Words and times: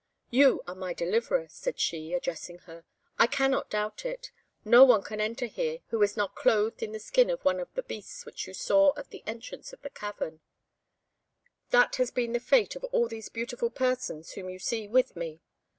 "You 0.31 0.63
are 0.65 0.73
my 0.73 0.95
deliverer," 0.95 1.45
said 1.49 1.79
she, 1.79 2.13
addressing 2.15 2.57
her; 2.65 2.85
"I 3.19 3.27
cannot 3.27 3.69
doubt 3.69 4.03
it; 4.03 4.31
no 4.65 4.83
one 4.83 5.03
can 5.03 5.21
enter 5.21 5.45
here 5.45 5.77
who 5.89 6.01
is 6.01 6.17
not 6.17 6.33
clothed 6.33 6.81
in 6.81 6.91
the 6.91 6.97
skin 6.99 7.29
of 7.29 7.45
one 7.45 7.59
of 7.59 7.71
the 7.75 7.83
beasts 7.83 8.25
which 8.25 8.47
you 8.47 8.55
saw 8.55 8.93
at 8.97 9.11
the 9.11 9.21
entrance 9.27 9.73
of 9.73 9.83
the 9.83 9.91
cavern; 9.91 10.39
that 11.69 11.97
has 11.97 12.09
been 12.09 12.33
the 12.33 12.39
fate 12.39 12.75
of 12.75 12.83
all 12.85 13.07
these 13.07 13.29
beautiful 13.29 13.69
persons 13.69 14.31
whom 14.31 14.49
you 14.49 14.57
see 14.57 14.87
with 14.87 15.15
me. 15.15 15.39